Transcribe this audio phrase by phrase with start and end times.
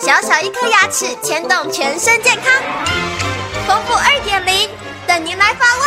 [0.00, 2.62] 小小一颗牙齿牵动全身健康，
[3.66, 4.70] 丰富二点零
[5.04, 5.86] 等您来发问。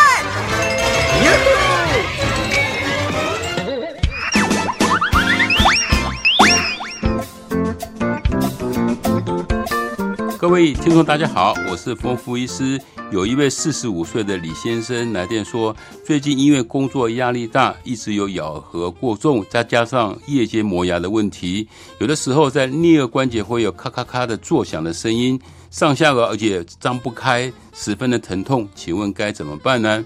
[10.49, 12.81] 各位听众，大家好，我是丰富医师。
[13.11, 21.67] 有一位四十五岁的李先生来电说，最近因为工作压力大，一直有咬合过重，再加上夜间磨牙的问题，
[21.99, 25.39] 有的时候在颞颌关节会有咔咔咔的作响的声音，
[25.69, 28.67] 上下颚而且张不开，十分的疼痛。
[28.73, 30.03] 请问该怎么办呢？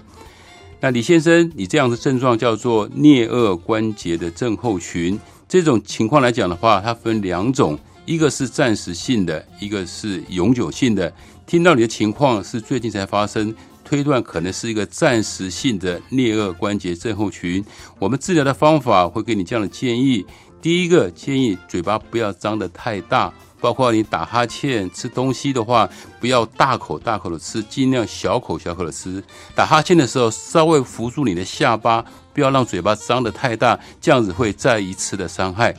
[0.78, 5.18] 那李先生，你这样的症状叫做颞颌关节的症候群。
[5.48, 11.12] 这种情况来讲的话，它分两种，一个是暂时性的，一个是永久性的。
[11.46, 13.54] 听到你的情况是最近才发生，
[13.84, 17.64] 推断可能是一个暂时性的颞颌关节症候群。
[17.98, 20.24] 我们治疗的方法会给你这样的建议：
[20.60, 25.88] 第一个建议嘴巴不要张得太大，包括你打哈欠、吃东西的话，
[26.20, 29.22] 不要大口大口的吃，尽量小口小口的吃。
[29.54, 35.74] 打哈欠的时候，稍微扶住你的下巴，不要让嘴巴张得太大，这样子会再一次的伤害。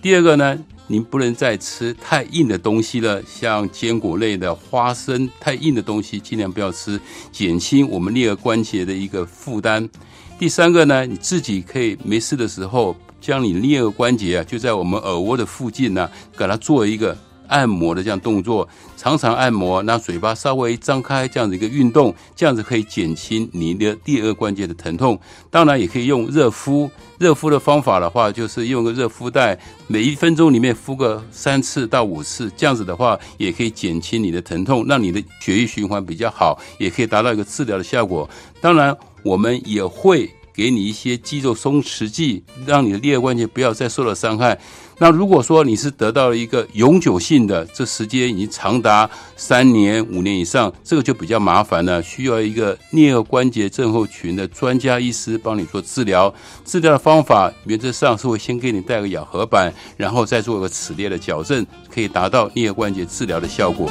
[0.00, 0.58] 第二个呢？
[0.86, 7.00] 您不能再吃太硬的东西了，像坚果类的、花生，太硬的东西尽量不要吃，
[7.32, 9.88] 减轻我们颞颌关节的一个负担。
[10.38, 17.16] 第三个呢，你自己可以没事的时候，将你颞颌关节啊，就在我们耳蜗的附近呢，给它做一个。
[17.48, 25.18] 按摩的这样动作，常常按摩，那嘴巴稍微张开，这样的一个运动，这样子可以减轻你的第二关节的疼痛。
[25.50, 26.90] 当然，也可以用热敷。
[27.18, 38.28] 热敷的方法的话，就是用个热敷袋，每一分钟里面敷个三次到五次，这样子的话，也可以减轻你的疼痛，让你的血液循环比较好，也可以达到一个治疗的效果。
[38.60, 40.28] 当然，我们也会。
[40.54, 44.58] 给你一些肌肉松弛剂，让你的颞颌关节不要再受到伤害。
[44.98, 56.32] 那如果说你是得到了一个永久性的，这时间已经长达三年、五年以上，这个就比较麻烦了，需要一个颞颌关节症候群的专家医师帮你做治疗。
[56.64, 63.90] 治疗的方法原则上是会先给你带个咬合板，然后再做一个齿列的矫正，可以达到颞颌关节治疗的效果。